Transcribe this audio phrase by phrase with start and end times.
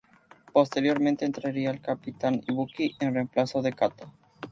[0.51, 4.11] Posteriormente entraría el Capitán Ibuki en reemplazo de Kato.